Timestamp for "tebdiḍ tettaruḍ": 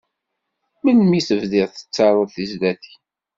1.27-2.29